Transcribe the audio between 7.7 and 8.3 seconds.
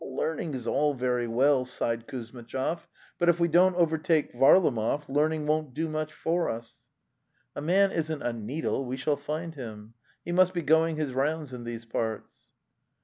man isn't